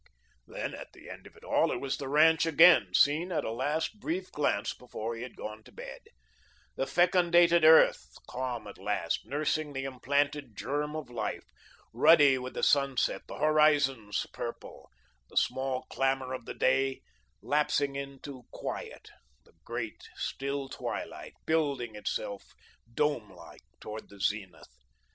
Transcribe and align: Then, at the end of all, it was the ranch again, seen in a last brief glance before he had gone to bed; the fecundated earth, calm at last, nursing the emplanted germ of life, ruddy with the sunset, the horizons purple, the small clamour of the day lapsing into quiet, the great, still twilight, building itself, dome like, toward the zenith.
Then, 0.47 0.73
at 0.73 0.93
the 0.93 1.11
end 1.11 1.27
of 1.27 1.37
all, 1.43 1.71
it 1.71 1.79
was 1.79 1.97
the 1.97 2.07
ranch 2.09 2.47
again, 2.47 2.91
seen 2.95 3.31
in 3.31 3.45
a 3.45 3.51
last 3.51 3.99
brief 3.99 4.31
glance 4.31 4.73
before 4.73 5.13
he 5.15 5.21
had 5.21 5.35
gone 5.35 5.63
to 5.65 5.71
bed; 5.71 6.07
the 6.75 6.87
fecundated 6.87 7.63
earth, 7.63 8.15
calm 8.27 8.65
at 8.65 8.79
last, 8.79 9.27
nursing 9.27 9.73
the 9.73 9.85
emplanted 9.85 10.57
germ 10.57 10.95
of 10.95 11.11
life, 11.11 11.45
ruddy 11.93 12.39
with 12.39 12.55
the 12.55 12.63
sunset, 12.63 13.21
the 13.27 13.37
horizons 13.37 14.25
purple, 14.33 14.89
the 15.29 15.37
small 15.37 15.83
clamour 15.91 16.33
of 16.33 16.45
the 16.45 16.55
day 16.55 17.03
lapsing 17.43 17.95
into 17.95 18.45
quiet, 18.51 19.11
the 19.45 19.53
great, 19.63 20.09
still 20.15 20.67
twilight, 20.67 21.35
building 21.45 21.93
itself, 21.93 22.53
dome 22.91 23.29
like, 23.29 23.61
toward 23.79 24.09
the 24.09 24.19
zenith. 24.19 24.79